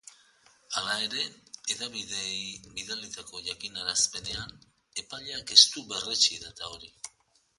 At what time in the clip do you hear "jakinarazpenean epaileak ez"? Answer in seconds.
3.51-5.61